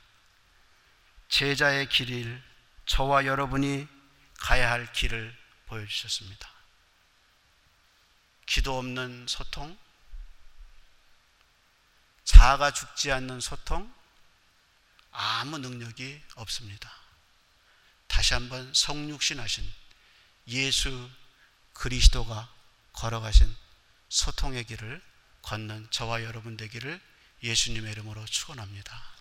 [1.29, 2.41] 제자의 길을
[2.85, 3.87] 저와 여러분이
[4.37, 5.35] 가야 할 길을
[5.67, 6.49] 보여주셨습니다.
[8.45, 9.77] 기도 없는 소통,
[12.23, 13.91] 자아가 죽지 않는 소통,
[15.11, 16.91] 아무 능력이 없습니다.
[18.07, 19.63] 다시 한번 성육신하신
[20.49, 21.09] 예수
[21.73, 22.53] 그리스도가
[22.93, 23.53] 걸어가신
[24.09, 25.01] 소통의 길을
[25.41, 26.99] 걷는 저와 여러분 되기를
[27.43, 29.12] 예수님의 이름으로 축원합니다.